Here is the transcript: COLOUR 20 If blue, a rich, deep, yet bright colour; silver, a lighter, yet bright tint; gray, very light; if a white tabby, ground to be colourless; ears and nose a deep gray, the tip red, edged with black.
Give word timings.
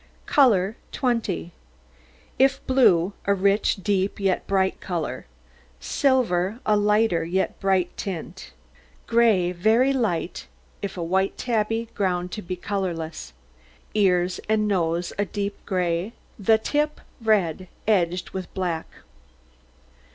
COLOUR 0.25 0.77
20 0.93 1.51
If 2.39 2.65
blue, 2.65 3.13
a 3.27 3.35
rich, 3.35 3.75
deep, 3.83 4.19
yet 4.19 4.47
bright 4.47 4.81
colour; 4.81 5.27
silver, 5.79 6.59
a 6.65 6.75
lighter, 6.75 7.23
yet 7.23 7.59
bright 7.59 7.95
tint; 7.97 8.51
gray, 9.05 9.51
very 9.51 9.93
light; 9.93 10.47
if 10.81 10.97
a 10.97 11.03
white 11.03 11.37
tabby, 11.37 11.87
ground 11.93 12.31
to 12.31 12.41
be 12.41 12.55
colourless; 12.55 13.33
ears 13.93 14.39
and 14.49 14.67
nose 14.67 15.13
a 15.19 15.25
deep 15.25 15.63
gray, 15.67 16.13
the 16.39 16.57
tip 16.57 16.99
red, 17.21 17.67
edged 17.87 18.31
with 18.31 18.51
black. 18.55 18.87